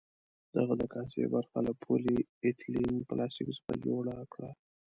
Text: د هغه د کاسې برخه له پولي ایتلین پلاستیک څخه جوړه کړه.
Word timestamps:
د 0.51 0.53
هغه 0.63 0.75
د 0.81 0.83
کاسې 0.93 1.21
برخه 1.33 1.57
له 1.67 1.73
پولي 1.83 2.15
ایتلین 2.45 2.93
پلاستیک 3.07 3.47
څخه 3.57 3.73
جوړه 3.85 4.15
کړه. 4.33 4.51